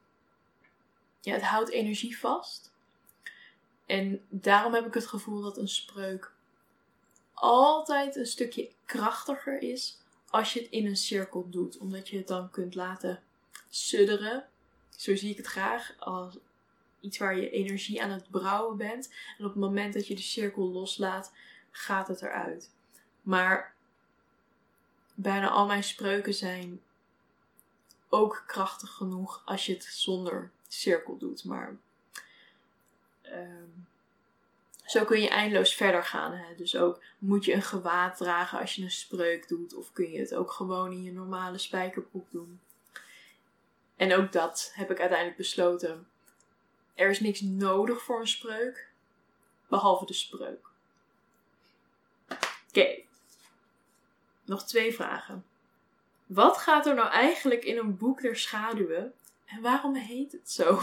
ja, 1.21 1.33
het 1.33 1.43
houdt 1.43 1.71
energie 1.71 2.19
vast. 2.19 2.73
En 3.87 4.27
daarom 4.29 4.75
heb 4.75 4.87
ik 4.87 4.95
het 4.95 5.07
gevoel 5.07 5.43
dat 5.43 5.57
een 5.57 5.69
spreuk 5.69 6.33
altijd 7.41 8.17
een 8.17 8.27
stukje 8.27 8.71
krachtiger 8.85 9.63
is 9.63 9.99
als 10.31 10.53
je 10.53 10.61
het 10.61 10.71
in 10.71 10.87
een 10.87 10.97
cirkel 10.97 11.49
doet. 11.51 11.79
Omdat 11.79 12.09
je 12.09 12.17
het 12.17 12.29
dan 12.29 12.51
kunt 12.51 12.75
laten 12.75 13.23
sudderen. 13.69 14.49
Zo 14.97 15.17
zie 15.17 15.31
ik 15.31 15.37
het 15.37 15.47
graag. 15.47 15.95
Als 15.99 16.39
iets 17.01 17.19
waar 17.19 17.37
je 17.37 17.51
energie 17.51 18.03
aan 18.03 18.11
het 18.11 18.31
brouwen 18.31 18.77
bent. 18.77 19.13
En 19.39 19.45
op 19.45 19.51
het 19.51 19.61
moment 19.61 19.95
dat 19.95 20.07
je 20.07 20.15
de 20.15 20.23
cirkel 20.23 20.69
loslaat, 20.69 21.33
gaat 21.71 22.09
het 22.09 22.23
eruit. 22.23 22.71
Maar 23.23 23.75
bijna 25.15 25.49
al 25.49 25.67
mijn 25.67 25.85
spreuken 25.85 26.35
zijn 26.35 26.81
ook 28.09 28.43
krachtig 28.47 28.91
genoeg 28.91 29.43
als 29.45 29.67
je 29.67 29.73
het 29.73 29.85
zonder 29.85 30.51
cirkel 30.69 31.17
doet. 31.17 31.45
Maar 31.45 31.77
um, 33.25 33.87
zo 34.89 35.05
kun 35.05 35.21
je 35.21 35.29
eindeloos 35.29 35.75
verder 35.75 36.05
gaan. 36.05 36.33
Hè? 36.33 36.55
Dus 36.57 36.77
ook 36.77 37.03
moet 37.19 37.45
je 37.45 37.53
een 37.53 37.63
gewaad 37.63 38.17
dragen 38.17 38.59
als 38.59 38.75
je 38.75 38.83
een 38.83 38.91
spreuk 38.91 39.49
doet. 39.49 39.75
Of 39.75 39.93
kun 39.93 40.11
je 40.11 40.19
het 40.19 40.35
ook 40.35 40.51
gewoon 40.53 40.93
in 40.93 41.03
je 41.03 41.13
normale 41.13 41.59
spijkerbroek 41.59 42.31
doen. 42.31 42.61
En 43.97 44.15
ook 44.15 44.33
dat 44.33 44.73
heb 44.75 44.91
ik 44.91 44.99
uiteindelijk 44.99 45.39
besloten. 45.39 46.09
Er 46.95 47.11
is 47.11 47.21
niks 47.21 47.41
nodig 47.41 48.03
voor 48.03 48.21
een 48.21 48.29
spreuk. 48.29 48.89
Behalve 49.69 50.07
de 50.07 50.13
spreuk. 50.13 50.67
Oké. 52.69 52.97
Nog 54.45 54.65
twee 54.65 54.95
vragen. 54.95 55.45
Wat 56.27 56.59
gaat 56.59 56.87
er 56.87 56.95
nou 56.95 57.11
eigenlijk 57.11 57.65
in 57.65 57.79
een 57.79 57.97
boek 57.97 58.21
der 58.21 58.37
schaduwen? 58.37 59.13
En 59.47 59.61
waarom 59.61 59.95
heet 59.95 60.33
het 60.33 60.51
zo? 60.51 60.81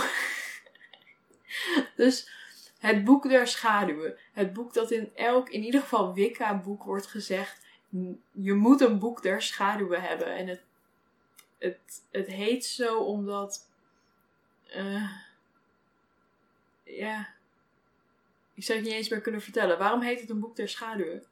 dus 1.95 2.29
het 2.85 3.03
boek 3.03 3.29
der 3.29 3.47
schaduwen. 3.47 4.17
Het 4.33 4.53
boek 4.53 4.73
dat 4.73 4.91
in 4.91 5.15
elk, 5.15 5.49
in 5.49 5.63
ieder 5.63 5.81
geval 5.81 6.13
Wicca-boek 6.13 6.83
wordt 6.83 7.07
gezegd. 7.07 7.65
Je 8.31 8.53
moet 8.53 8.81
een 8.81 8.99
boek 8.99 9.21
der 9.21 9.41
schaduwen 9.41 10.01
hebben. 10.01 10.35
En 10.35 10.47
het, 10.47 10.61
het, 11.57 12.03
het 12.11 12.27
heet 12.27 12.65
zo 12.65 12.97
omdat. 12.97 13.69
Uh, 14.75 15.11
ja. 16.83 17.33
Ik 18.53 18.63
zou 18.63 18.77
het 18.77 18.87
niet 18.87 18.97
eens 18.97 19.09
meer 19.09 19.21
kunnen 19.21 19.41
vertellen. 19.41 19.77
Waarom 19.77 20.01
heet 20.01 20.19
het 20.19 20.29
een 20.29 20.39
boek 20.39 20.55
der 20.55 20.69
schaduwen? 20.69 21.23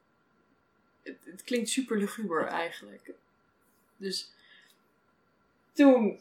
Het, 1.04 1.18
het 1.24 1.44
klinkt 1.44 1.70
super 1.70 1.98
luguber 1.98 2.46
eigenlijk. 2.46 3.12
Dus 3.98 4.32
toen 5.74 6.20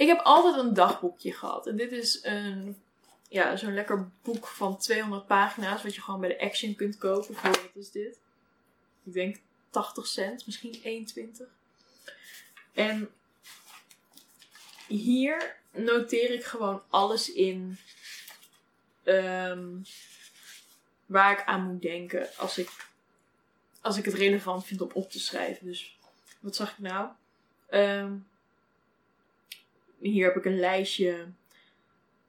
ik 0.00 0.06
heb 0.06 0.20
altijd 0.20 0.56
een 0.56 0.74
dagboekje 0.74 1.32
gehad. 1.32 1.66
En 1.66 1.76
dit 1.76 1.92
is 1.92 2.18
een, 2.22 2.82
ja, 3.28 3.56
zo'n 3.56 3.74
lekker 3.74 4.10
boek 4.22 4.46
van 4.46 4.78
200 4.78 5.26
pagina's. 5.26 5.82
Wat 5.82 5.94
je 5.94 6.00
gewoon 6.00 6.20
bij 6.20 6.28
de 6.28 6.40
Action 6.40 6.74
kunt 6.74 6.98
kopen. 6.98 7.34
Voor 7.34 7.50
wat 7.50 7.70
is 7.74 7.90
dit? 7.90 8.18
Ik 9.04 9.12
denk 9.12 9.36
80 9.70 10.06
cent, 10.06 10.46
misschien 10.46 10.80
21. 10.82 11.48
En 12.72 13.10
hier 14.86 15.56
noteer 15.72 16.30
ik 16.30 16.44
gewoon 16.44 16.82
alles 16.88 17.32
in 17.32 17.78
ehm, 19.02 19.68
waar 21.06 21.32
ik 21.32 21.44
aan 21.44 21.72
moet 21.72 21.82
denken 21.82 22.28
als 22.36 22.58
ik, 22.58 22.70
als 23.80 23.96
ik 23.96 24.04
het 24.04 24.14
relevant 24.14 24.66
vind 24.66 24.80
om 24.80 24.90
op 24.92 25.10
te 25.10 25.20
schrijven. 25.20 25.66
Dus 25.66 25.96
wat 26.40 26.56
zag 26.56 26.70
ik 26.70 26.78
nou? 26.78 27.08
Ehm, 27.68 28.12
hier 30.00 30.26
heb 30.26 30.36
ik 30.36 30.44
een 30.44 30.58
lijstje. 30.58 31.26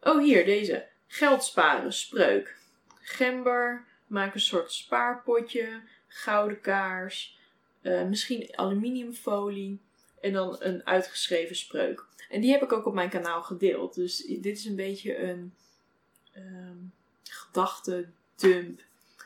Oh, 0.02 0.24
hier, 0.24 0.46
deze. 0.46 0.88
Geld 1.08 1.44
sparen, 1.44 1.94
spreuk. 1.94 2.58
Gember, 3.00 3.86
maak 4.08 4.34
een 4.34 4.40
soort 4.40 4.72
spaarpotje, 4.72 5.82
gouden 6.08 6.62
kaars, 6.62 7.40
uh, 7.82 8.04
misschien 8.04 8.58
aluminiumfolie 8.58 9.80
en 10.22 10.34
dan 10.34 10.56
een 10.60 10.86
uitgeschreven 10.86 11.56
spreuk. 11.56 12.06
En 12.30 12.42
die 12.42 12.52
heb 12.52 12.62
ik 12.62 12.72
ook 12.72 12.86
op 12.86 12.94
mijn 12.94 13.10
kanaal 13.10 13.44
gedeeld. 13.44 13.96
Dus 13.96 14.18
dit 14.18 14.58
is 14.58 14.66
een 14.66 14.76
beetje 14.76 15.18
een 15.18 15.54
um, 16.38 16.94
gedachte 17.24 18.08
dump. 18.36 18.82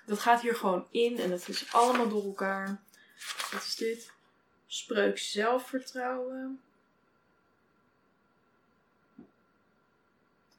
Dat 0.06 0.20
gaat 0.20 0.42
hier 0.42 0.56
gewoon 0.56 0.88
in 0.92 1.20
en 1.20 1.30
dat 1.30 1.48
is 1.48 1.74
allemaal 1.74 2.10
door 2.10 2.24
elkaar. 2.24 2.82
Wat 3.52 3.64
is 3.64 3.76
dit? 3.76 4.12
Spreuk 4.68 5.18
zelfvertrouwen. 5.18 6.60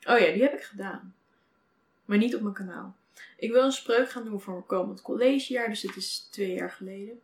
Oh 0.06 0.18
ja, 0.18 0.32
die 0.32 0.42
heb 0.42 0.52
ik 0.52 0.62
gedaan. 0.62 1.14
Maar 2.04 2.18
niet 2.18 2.34
op 2.34 2.40
mijn 2.40 2.54
kanaal. 2.54 2.96
Ik 3.36 3.52
wil 3.52 3.64
een 3.64 3.72
spreuk 3.72 4.10
gaan 4.10 4.24
doen 4.24 4.40
voor 4.40 4.52
mijn 4.52 4.66
komend 4.66 5.02
collegejaar. 5.02 5.68
Dus 5.68 5.80
dit 5.80 5.96
is 5.96 6.28
twee 6.30 6.52
jaar 6.52 6.70
geleden. 6.70 7.20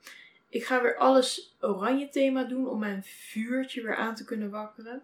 Ik 0.48 0.64
ga 0.64 0.82
weer 0.82 0.96
alles 0.96 1.54
oranje 1.60 2.08
thema 2.08 2.44
doen 2.44 2.68
om 2.68 2.78
mijn 2.78 3.02
vuurtje 3.04 3.82
weer 3.82 3.96
aan 3.96 4.14
te 4.14 4.24
kunnen 4.24 4.50
wakkeren. 4.50 5.02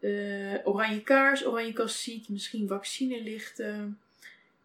Uh, 0.00 0.66
oranje 0.66 1.02
kaars, 1.02 1.46
oranje 1.46 1.72
kassiet, 1.72 2.28
misschien 2.28 2.68
vaccinelichten. 2.68 4.00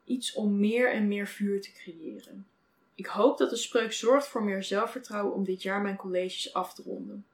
Iets 0.06 0.34
om 0.34 0.60
meer 0.60 0.92
en 0.92 1.08
meer 1.08 1.28
vuur 1.28 1.62
te 1.62 1.72
creëren. 1.72 2.48
Ik 2.96 3.06
hoop 3.06 3.38
dat 3.38 3.50
de 3.50 3.56
spreuk 3.56 3.94
zorgt 3.94 4.28
voor 4.28 4.44
meer 4.44 4.64
zelfvertrouwen 4.64 5.34
om 5.34 5.44
dit 5.44 5.62
jaar 5.62 5.82
mijn 5.82 5.96
colleges 5.96 6.54
af 6.54 6.74
te 6.74 6.82
ronden. 6.82 7.26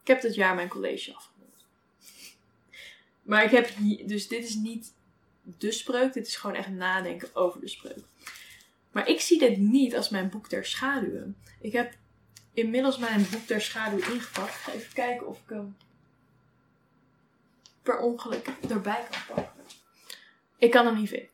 Ik 0.00 0.06
heb 0.06 0.20
dit 0.20 0.34
jaar 0.34 0.54
mijn 0.54 0.68
college 0.68 1.14
afgerond. 1.14 1.33
Maar 3.24 3.44
ik 3.44 3.50
heb 3.50 3.70
dus 4.06 4.28
dit 4.28 4.44
is 4.44 4.54
niet 4.54 4.92
de 5.42 5.72
spreuk, 5.72 6.12
dit 6.12 6.26
is 6.26 6.36
gewoon 6.36 6.56
echt 6.56 6.68
nadenken 6.68 7.34
over 7.34 7.60
de 7.60 7.68
spreuk. 7.68 8.04
Maar 8.92 9.08
ik 9.08 9.20
zie 9.20 9.38
dit 9.38 9.58
niet 9.58 9.96
als 9.96 10.08
mijn 10.08 10.28
boek 10.28 10.50
der 10.50 10.64
schaduwen. 10.66 11.36
Ik 11.60 11.72
heb 11.72 11.94
inmiddels 12.52 12.98
mijn 12.98 13.26
boek 13.30 13.48
der 13.48 13.60
schaduwen 13.60 14.12
ingepakt. 14.12 14.54
Ik 14.54 14.60
ga 14.60 14.72
even 14.72 14.92
kijken 14.92 15.26
of 15.26 15.38
ik 15.38 15.48
hem 15.48 15.76
per 17.82 17.98
ongeluk 17.98 18.46
erbij 18.68 19.06
kan 19.10 19.36
pakken. 19.36 19.64
Ik 20.58 20.70
kan 20.70 20.86
hem 20.86 20.96
niet 20.96 21.08
vinden. 21.08 21.28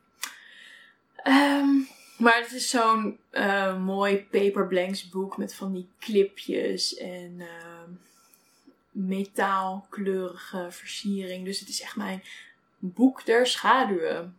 Ehm, 1.17 1.69
maar 2.19 2.41
het 2.41 2.53
is 2.53 2.71
zo'n 2.71 3.19
uh, 3.33 3.85
mooi 3.85 4.27
paper 4.31 4.67
blanks 4.67 5.09
boek 5.09 5.37
met 5.37 5.55
van 5.55 5.73
die 5.73 5.89
clipjes 5.99 6.97
en 6.97 7.35
uh, 7.39 7.47
metaalkleurige 9.07 10.67
versiering. 10.71 11.45
Dus 11.45 11.61
het 11.61 11.69
is 11.69 11.83
echt 11.83 11.97
mijn 11.97 12.23
boek 12.79 13.25
der 13.25 13.47
schaduwen. 13.47 14.39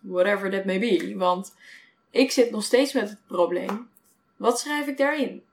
Whatever 0.00 0.50
that 0.50 0.64
may 0.64 0.78
be. 0.78 1.14
Want 1.16 1.54
ik 2.10 2.30
zit 2.30 2.50
nog 2.50 2.64
steeds 2.64 2.92
met 2.92 3.10
het 3.10 3.26
probleem. 3.26 3.88
Wat 4.36 4.60
schrijf 4.60 4.86
ik 4.86 4.96
daarin? 4.96 5.44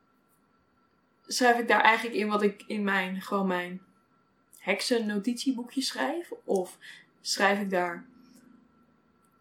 Schrijf 1.28 1.60
ik 1.60 1.68
daar 1.68 1.82
eigenlijk 1.82 2.16
in 2.16 2.28
wat 2.28 2.42
ik 2.42 2.63
in 2.68 2.84
mijn, 2.84 3.22
gewoon 3.22 3.48
mijn 3.48 3.82
heksen 4.58 5.06
notitieboekje 5.06 5.82
schrijf? 5.82 6.32
Of 6.43 6.78
schrijf 7.22 7.60
ik 7.60 7.69
daar 7.69 8.06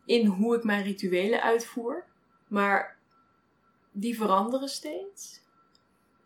in 0.04 0.26
hoe 0.26 0.56
ik 0.56 0.64
mijn 0.64 0.82
rituelen 0.82 1.42
uitvoer? 1.42 2.04
Maar 2.48 2.96
die 3.92 4.16
veranderen 4.16 4.68
steeds. 4.68 5.41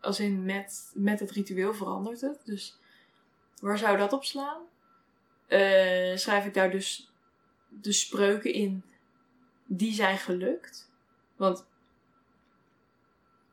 Als 0.06 0.20
in 0.20 0.44
met, 0.44 0.90
met 0.94 1.20
het 1.20 1.30
ritueel 1.30 1.74
verandert 1.74 2.20
het. 2.20 2.40
Dus 2.44 2.78
waar 3.60 3.78
zou 3.78 3.96
dat 3.96 4.12
op 4.12 4.24
slaan? 4.24 4.62
Uh, 5.48 6.16
schrijf 6.16 6.46
ik 6.46 6.54
daar 6.54 6.70
dus 6.70 7.10
de 7.68 7.92
spreuken 7.92 8.52
in 8.52 8.82
die 9.64 9.94
zijn 9.94 10.18
gelukt. 10.18 10.90
Want 11.36 11.66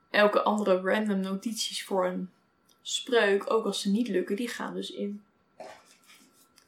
elke 0.09 0.41
andere 0.41 0.81
random 0.81 1.19
notities 1.19 1.83
voor 1.83 2.05
een 2.05 2.29
spreuk, 2.81 3.51
ook 3.51 3.65
als 3.65 3.81
ze 3.81 3.89
niet 3.89 4.07
lukken, 4.07 4.35
die 4.35 4.47
gaan 4.47 4.73
dus 4.73 4.91
in 4.91 5.23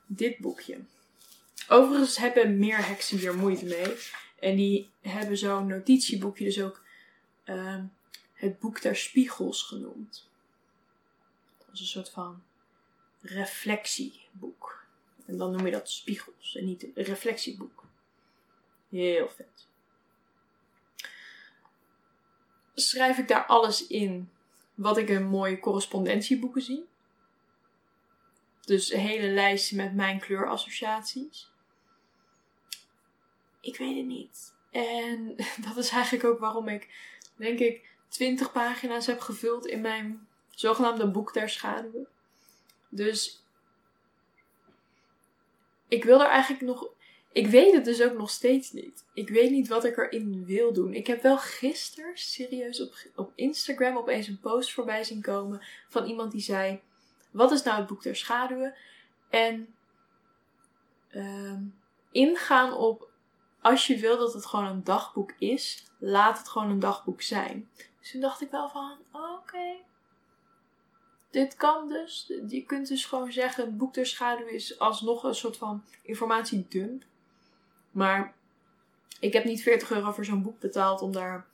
dit 0.06 0.38
boekje. 0.38 0.80
Overigens 1.68 2.18
hebben 2.18 2.58
meer 2.60 2.88
heksen 2.88 3.18
hier 3.18 3.36
moeite 3.36 3.66
mee. 3.66 3.96
En 4.40 4.56
die 4.56 4.90
hebben 5.02 5.38
zo'n 5.38 5.68
notitieboekje 5.68 6.46
dus 6.46 6.62
ook 6.62 6.82
uh, 7.46 7.80
het 8.46 8.60
boek 8.60 8.82
der 8.82 8.96
spiegels 8.96 9.64
genoemd. 9.64 10.30
Dat 11.58 11.74
is 11.74 11.80
een 11.80 11.86
soort 11.86 12.10
van 12.10 12.44
reflectieboek. 13.22 14.84
En 15.26 15.38
dan 15.38 15.52
noem 15.52 15.66
je 15.66 15.72
dat 15.72 15.90
spiegels 15.90 16.56
en 16.56 16.66
niet 16.66 16.84
een 16.84 17.04
reflectieboek. 17.04 17.84
Heel 18.90 19.30
vet. 19.30 19.68
Schrijf 22.74 23.18
ik 23.18 23.28
daar 23.28 23.46
alles 23.46 23.88
in 23.88 24.30
wat 24.74 24.98
ik 24.98 25.10
in 25.10 25.24
mooie 25.24 25.60
correspondentieboeken 25.60 26.62
zie. 26.62 26.86
Dus 28.62 28.92
een 28.92 29.00
hele 29.00 29.28
lijst 29.28 29.72
met 29.72 29.94
mijn 29.94 30.20
kleurassociaties. 30.20 31.50
Ik 33.62 33.78
weet 33.78 33.96
het 33.96 34.06
niet. 34.06 34.54
En 34.72 35.36
dat 35.68 35.78
is 35.78 35.90
eigenlijk 35.90 36.24
ook 36.24 36.40
waarom 36.40 36.68
ik, 36.68 36.90
denk 37.36 37.60
ik, 37.60 37.95
20 38.08 38.52
pagina's 38.52 39.06
heb 39.06 39.20
gevuld 39.20 39.66
in 39.66 39.82
mijn 39.82 40.28
zogenaamde 40.50 41.08
boek 41.08 41.34
der 41.34 41.50
schaduwen. 41.50 42.08
Dus 42.90 43.44
ik 45.88 46.04
wil 46.04 46.22
er 46.22 46.28
eigenlijk 46.28 46.64
nog. 46.64 46.90
Ik 47.32 47.48
weet 47.48 47.74
het 47.74 47.86
dus 47.86 48.02
ook 48.02 48.18
nog 48.18 48.30
steeds 48.30 48.72
niet. 48.72 49.06
Ik 49.14 49.30
weet 49.30 49.52
niet 49.52 49.68
wat 49.68 49.84
ik 49.84 49.98
erin 49.98 50.46
wil 50.46 50.74
doen. 50.74 50.94
Ik 50.94 51.08
heb 51.08 51.22
wel 51.22 51.38
gisteren 51.38 52.18
serieus 52.18 52.82
op, 52.82 52.94
op 53.16 53.32
Instagram 53.36 53.98
opeens 53.98 54.28
een 54.28 54.40
post 54.40 54.74
voorbij 54.74 55.04
zien 55.04 55.22
komen 55.22 55.62
van 55.90 56.06
iemand 56.06 56.32
die 56.32 56.42
zei: 56.42 56.82
Wat 57.32 57.52
is 57.52 57.64
nou 57.64 57.78
het 57.78 57.88
boek 57.88 58.04
der 58.04 58.16
schaduwen? 58.16 58.74
En 59.30 59.76
uh, 61.12 61.60
ingaan 62.12 62.74
op 62.74 63.10
als 63.66 63.88
je 63.88 63.98
wil 63.98 64.18
dat 64.18 64.34
het 64.34 64.46
gewoon 64.46 64.66
een 64.66 64.84
dagboek 64.84 65.34
is, 65.38 65.86
laat 65.98 66.38
het 66.38 66.50
gewoon 66.50 66.70
een 66.70 66.80
dagboek 66.80 67.22
zijn. 67.22 67.70
Dus 68.00 68.12
toen 68.12 68.22
dacht 68.22 68.42
ik 68.42 68.52
wel 68.52 68.70
van: 68.70 68.98
Oké, 69.12 69.76
dit 71.30 71.56
kan 71.56 71.88
dus. 71.88 72.32
Je 72.48 72.64
kunt 72.66 72.88
dus 72.88 73.06
gewoon 73.06 73.32
zeggen, 73.32 73.66
het 73.66 73.78
boek 73.78 73.94
der 73.94 74.06
schaduw 74.06 74.46
is 74.46 74.80
alsnog 74.80 75.24
een 75.24 75.36
soort 75.36 75.58
van 75.58 75.84
informatiedump. 76.02 77.04
Maar 77.92 78.34
ik 79.20 79.34
heb 79.34 79.44
niet 79.44 79.62
40 79.62 79.92
euro 79.92 80.12
voor 80.12 80.26
zo'n 80.26 80.44
boek 80.44 80.60
betaald 80.60 81.02
om 81.02 81.12
daar 81.12 81.46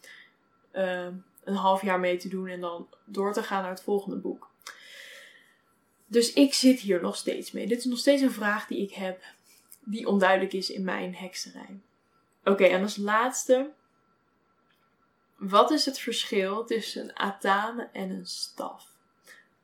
uh, 0.73 1.07
een 1.43 1.55
half 1.55 1.81
jaar 1.81 1.99
mee 1.99 2.17
te 2.17 2.29
doen 2.29 2.47
en 2.47 2.61
dan 2.61 2.87
door 3.05 3.33
te 3.33 3.43
gaan 3.43 3.61
naar 3.61 3.71
het 3.71 3.83
volgende 3.83 4.17
boek. 4.17 4.49
Dus 6.07 6.33
ik 6.33 6.53
zit 6.53 6.79
hier 6.79 7.01
nog 7.01 7.15
steeds 7.15 7.51
mee. 7.51 7.67
Dit 7.67 7.77
is 7.77 7.85
nog 7.85 7.99
steeds 7.99 8.21
een 8.21 8.31
vraag 8.31 8.67
die 8.67 8.81
ik 8.81 8.93
heb, 8.93 9.23
die 9.79 10.07
onduidelijk 10.07 10.53
is 10.53 10.69
in 10.69 10.83
mijn 10.83 11.15
hekserij. 11.15 11.79
Oké, 12.43 12.63
en 12.63 12.81
als 12.81 12.97
laatste. 12.97 13.71
Wat 15.35 15.71
is 15.71 15.85
het 15.85 15.99
verschil 15.99 16.65
tussen 16.65 17.03
een 17.03 17.15
atame 17.15 17.89
en 17.91 18.09
een 18.09 18.25
staf? 18.25 18.95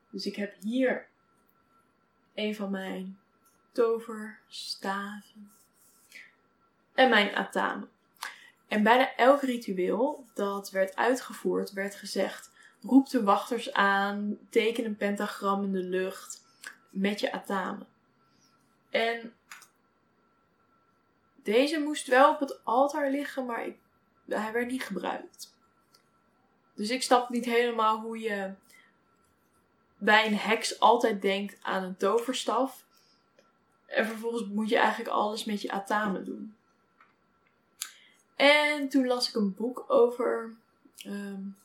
Dus 0.10 0.26
ik 0.26 0.36
heb 0.36 0.56
hier 0.62 1.08
een 2.34 2.56
van 2.56 2.72
mijn 2.72 3.20
toverstaven 3.72 5.52
en 6.94 7.10
mijn 7.10 7.36
atame. 7.36 7.88
En 8.68 8.84
bijna 8.84 9.16
elk 9.16 9.42
ritueel 9.42 10.26
dat 10.34 10.72
werd 10.72 10.96
uitgevoerd, 10.96 11.72
werd 11.72 11.96
gezegd: 11.96 12.52
roep 12.82 13.10
de 13.10 13.24
wachters 13.24 13.74
aan, 13.74 14.38
teken 14.50 14.86
een 14.86 14.98
pentagram 14.98 15.64
in 15.64 15.72
de 15.72 15.84
lucht 15.84 16.44
met 16.90 17.20
je 17.20 17.32
atame. 17.32 17.86
En 18.90 19.34
deze 21.48 21.80
moest 21.80 22.08
wel 22.08 22.34
op 22.34 22.40
het 22.40 22.66
altaar 22.66 23.12
liggen, 23.12 23.46
maar 23.46 23.68
hij 24.26 24.52
werd 24.52 24.72
niet 24.72 24.84
gebruikt. 24.84 25.56
Dus 26.74 26.90
ik 26.90 27.04
snap 27.04 27.30
niet 27.30 27.46
helemaal 27.46 28.00
hoe 28.00 28.20
je 28.20 28.54
bij 29.98 30.26
een 30.26 30.38
heks 30.38 30.80
altijd 30.80 31.22
denkt 31.22 31.58
aan 31.62 31.84
een 31.84 31.98
toverstaf. 31.98 32.86
En 33.86 34.06
vervolgens 34.06 34.48
moet 34.48 34.70
je 34.70 34.78
eigenlijk 34.78 35.10
alles 35.10 35.46
met 35.46 35.62
je 35.62 35.72
atame 35.72 36.24
doen. 36.24 36.56
En 38.36 38.90
toen 38.90 39.08
las 39.08 39.30
ik 39.30 39.36
een 39.36 39.56
boek 39.56 39.86
over 39.88 40.56
um, 41.06 41.58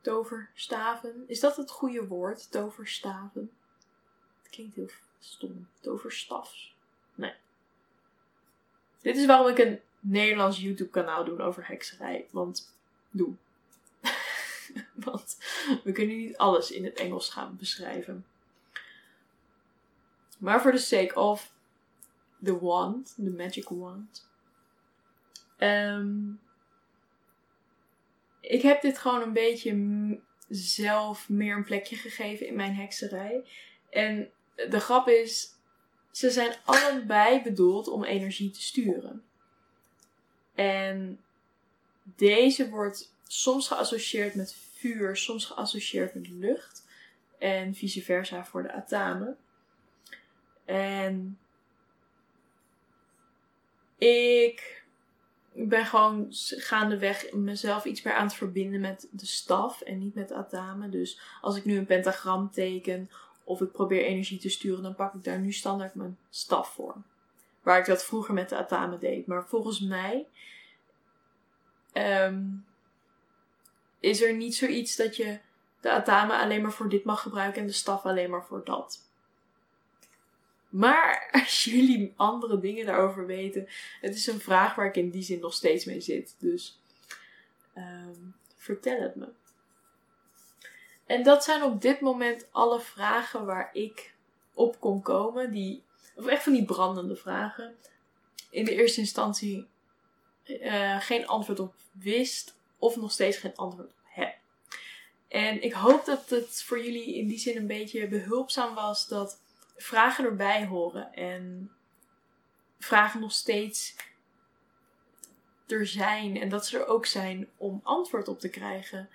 toverstaven. 0.00 1.24
Is 1.26 1.40
dat 1.40 1.56
het 1.56 1.70
goede 1.70 2.06
woord? 2.06 2.50
Toverstaven? 2.50 3.50
Het 4.42 4.50
klinkt 4.50 4.74
heel 4.74 4.90
stom. 5.18 5.68
Toverstafs. 5.80 6.78
Dit 9.02 9.16
is 9.16 9.26
waarom 9.26 9.46
ik 9.48 9.58
een 9.58 9.80
Nederlands 10.00 10.60
YouTube 10.60 10.90
kanaal 10.90 11.24
doe 11.24 11.40
over 11.40 11.66
hekserij. 11.66 12.26
Want 12.30 12.74
doe. 13.10 13.34
Want 15.04 15.36
we 15.84 15.92
kunnen 15.92 16.16
niet 16.16 16.36
alles 16.36 16.70
in 16.70 16.84
het 16.84 16.98
Engels 16.98 17.30
gaan 17.30 17.56
beschrijven. 17.56 18.24
Maar 20.38 20.62
voor 20.62 20.72
de 20.72 20.78
sake 20.78 21.20
of 21.20 21.52
the 22.44 22.58
wand, 22.58 23.14
the 23.14 23.30
magic 23.30 23.68
wand. 23.68 24.28
Um, 25.58 26.40
ik 28.40 28.62
heb 28.62 28.82
dit 28.82 28.98
gewoon 28.98 29.22
een 29.22 29.32
beetje 29.32 30.18
zelf 30.48 31.28
meer 31.28 31.56
een 31.56 31.64
plekje 31.64 31.96
gegeven 31.96 32.46
in 32.46 32.56
mijn 32.56 32.74
hekserij. 32.74 33.44
En 33.90 34.30
de 34.54 34.80
grap 34.80 35.08
is, 35.08 35.54
ze 36.10 36.30
zijn 36.30 36.54
allebei 36.64 37.42
bedoeld 37.42 37.88
om 37.88 38.04
energie 38.04 38.50
te 38.50 38.62
sturen. 38.62 39.24
En 40.54 41.20
deze 42.02 42.68
wordt 42.68 43.14
soms 43.26 43.68
geassocieerd 43.68 44.34
met 44.34 44.54
vuur, 44.74 45.16
soms 45.16 45.44
geassocieerd 45.44 46.14
met 46.14 46.28
lucht. 46.28 46.88
En 47.38 47.74
vice 47.74 48.02
versa 48.02 48.44
voor 48.44 48.62
de 48.62 48.72
atamen. 48.72 49.38
En 50.64 51.38
ik 53.98 54.84
ben 55.52 55.86
gewoon 55.86 56.26
gaandeweg 56.56 57.32
mezelf 57.32 57.84
iets 57.84 58.02
meer 58.02 58.14
aan 58.14 58.26
het 58.26 58.34
verbinden 58.34 58.80
met 58.80 59.08
de 59.10 59.26
staf 59.26 59.80
en 59.80 59.98
niet 59.98 60.14
met 60.14 60.32
atamen. 60.32 60.90
Dus 60.90 61.20
als 61.40 61.56
ik 61.56 61.64
nu 61.64 61.76
een 61.76 61.86
pentagram 61.86 62.50
teken 62.50 63.10
of 63.50 63.60
ik 63.60 63.72
probeer 63.72 64.04
energie 64.04 64.38
te 64.38 64.48
sturen, 64.48 64.82
dan 64.82 64.94
pak 64.94 65.14
ik 65.14 65.24
daar 65.24 65.38
nu 65.38 65.52
standaard 65.52 65.94
mijn 65.94 66.18
staf 66.30 66.72
voor. 66.72 66.96
Waar 67.62 67.78
ik 67.78 67.86
dat 67.86 68.04
vroeger 68.04 68.34
met 68.34 68.48
de 68.48 68.56
atamen 68.56 69.00
deed. 69.00 69.26
Maar 69.26 69.48
volgens 69.48 69.80
mij 69.80 70.26
um, 71.92 72.64
is 74.00 74.22
er 74.22 74.34
niet 74.34 74.54
zoiets 74.54 74.96
dat 74.96 75.16
je 75.16 75.38
de 75.80 75.90
atamen 75.90 76.38
alleen 76.38 76.62
maar 76.62 76.72
voor 76.72 76.88
dit 76.88 77.04
mag 77.04 77.22
gebruiken 77.22 77.60
en 77.60 77.66
de 77.66 77.72
staf 77.72 78.04
alleen 78.04 78.30
maar 78.30 78.44
voor 78.44 78.64
dat. 78.64 79.08
Maar 80.68 81.28
als 81.44 81.64
jullie 81.64 82.12
andere 82.16 82.60
dingen 82.60 82.86
daarover 82.86 83.26
weten, 83.26 83.68
het 84.00 84.14
is 84.14 84.26
een 84.26 84.40
vraag 84.40 84.74
waar 84.74 84.86
ik 84.86 84.96
in 84.96 85.10
die 85.10 85.22
zin 85.22 85.40
nog 85.40 85.54
steeds 85.54 85.84
mee 85.84 86.00
zit. 86.00 86.36
Dus 86.38 86.80
um, 87.76 88.34
vertel 88.56 89.00
het 89.00 89.14
me. 89.14 89.28
En 91.10 91.22
dat 91.22 91.44
zijn 91.44 91.62
op 91.62 91.80
dit 91.80 92.00
moment 92.00 92.46
alle 92.50 92.80
vragen 92.80 93.44
waar 93.44 93.70
ik 93.72 94.14
op 94.54 94.80
kon 94.80 95.02
komen. 95.02 95.50
Die, 95.52 95.82
of 96.14 96.26
echt 96.26 96.42
van 96.42 96.52
die 96.52 96.64
brandende 96.64 97.16
vragen. 97.16 97.76
In 98.50 98.64
de 98.64 98.74
eerste 98.74 99.00
instantie 99.00 99.66
uh, 100.46 101.00
geen 101.00 101.26
antwoord 101.26 101.60
op 101.60 101.74
wist. 101.92 102.54
Of 102.78 102.96
nog 102.96 103.12
steeds 103.12 103.36
geen 103.36 103.56
antwoord 103.56 103.88
op 103.88 103.94
heb. 104.04 104.36
En 105.28 105.62
ik 105.62 105.72
hoop 105.72 106.04
dat 106.04 106.28
het 106.28 106.62
voor 106.62 106.84
jullie 106.84 107.14
in 107.14 107.26
die 107.26 107.38
zin 107.38 107.56
een 107.56 107.66
beetje 107.66 108.08
behulpzaam 108.08 108.74
was. 108.74 109.08
Dat 109.08 109.40
vragen 109.76 110.24
erbij 110.24 110.66
horen. 110.66 111.14
En 111.14 111.72
vragen 112.78 113.20
nog 113.20 113.32
steeds 113.32 113.94
er 115.66 115.86
zijn. 115.86 116.40
En 116.40 116.48
dat 116.48 116.66
ze 116.66 116.78
er 116.78 116.86
ook 116.86 117.06
zijn 117.06 117.48
om 117.56 117.80
antwoord 117.82 118.28
op 118.28 118.40
te 118.40 118.48
krijgen. 118.48 119.08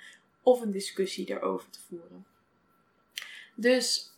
Of 0.46 0.62
een 0.62 0.72
discussie 0.72 1.26
daarover 1.26 1.70
te 1.70 1.80
voeren. 1.80 2.26
Dus 3.56 4.14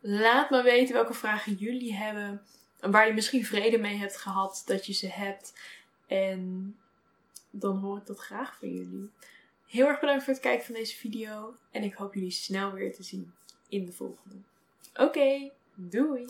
laat 0.00 0.50
me 0.50 0.62
weten 0.62 0.94
welke 0.94 1.14
vragen 1.14 1.54
jullie 1.54 1.94
hebben. 1.94 2.42
En 2.80 2.90
waar 2.90 3.06
je 3.06 3.12
misschien 3.12 3.44
vrede 3.44 3.78
mee 3.78 3.96
hebt 3.96 4.16
gehad 4.16 4.62
dat 4.66 4.86
je 4.86 4.92
ze 4.92 5.08
hebt. 5.08 5.52
En 6.06 6.76
dan 7.50 7.78
hoor 7.78 7.98
ik 7.98 8.06
dat 8.06 8.18
graag 8.18 8.58
van 8.58 8.72
jullie. 8.72 9.10
Heel 9.66 9.86
erg 9.86 10.00
bedankt 10.00 10.24
voor 10.24 10.32
het 10.32 10.42
kijken 10.42 10.64
van 10.64 10.74
deze 10.74 10.96
video. 10.96 11.56
En 11.70 11.82
ik 11.82 11.94
hoop 11.94 12.14
jullie 12.14 12.30
snel 12.30 12.72
weer 12.72 12.94
te 12.94 13.02
zien 13.02 13.32
in 13.68 13.84
de 13.84 13.92
volgende. 13.92 14.36
Oké. 14.94 15.50
Doei! 15.74 16.26